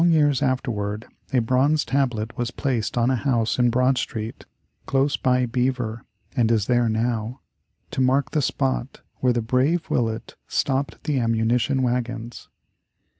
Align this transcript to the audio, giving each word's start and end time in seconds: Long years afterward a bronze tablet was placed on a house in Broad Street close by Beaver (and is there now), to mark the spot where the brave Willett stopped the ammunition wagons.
Long 0.01 0.09
years 0.09 0.41
afterward 0.41 1.05
a 1.31 1.37
bronze 1.37 1.85
tablet 1.85 2.35
was 2.35 2.49
placed 2.49 2.97
on 2.97 3.11
a 3.11 3.15
house 3.15 3.59
in 3.59 3.69
Broad 3.69 3.99
Street 3.99 4.45
close 4.87 5.15
by 5.15 5.45
Beaver 5.45 6.05
(and 6.35 6.49
is 6.51 6.65
there 6.65 6.89
now), 6.89 7.41
to 7.91 8.01
mark 8.01 8.31
the 8.31 8.41
spot 8.41 9.01
where 9.17 9.31
the 9.31 9.43
brave 9.43 9.91
Willett 9.91 10.33
stopped 10.47 11.03
the 11.03 11.19
ammunition 11.19 11.83
wagons. 11.83 12.49